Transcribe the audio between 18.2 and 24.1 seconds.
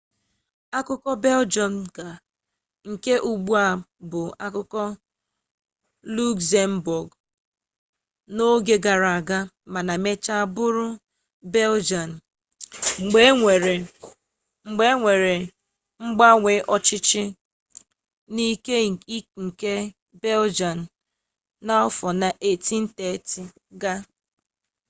n'ike nke beljian n'afọ 1830 ga